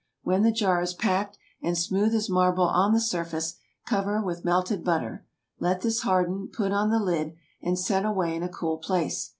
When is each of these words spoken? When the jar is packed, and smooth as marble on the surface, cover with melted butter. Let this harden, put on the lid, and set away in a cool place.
When 0.23 0.41
the 0.41 0.51
jar 0.51 0.81
is 0.81 0.95
packed, 0.95 1.37
and 1.61 1.77
smooth 1.77 2.15
as 2.15 2.27
marble 2.27 2.63
on 2.63 2.91
the 2.91 2.99
surface, 2.99 3.57
cover 3.85 4.19
with 4.19 4.43
melted 4.43 4.83
butter. 4.83 5.27
Let 5.59 5.81
this 5.81 6.01
harden, 6.01 6.47
put 6.47 6.71
on 6.71 6.89
the 6.89 6.97
lid, 6.99 7.35
and 7.61 7.77
set 7.77 8.03
away 8.03 8.35
in 8.35 8.41
a 8.41 8.49
cool 8.49 8.79
place. 8.79 9.29